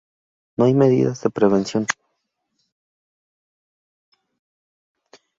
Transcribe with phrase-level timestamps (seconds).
[0.57, 1.85] No hay medidas de prevención.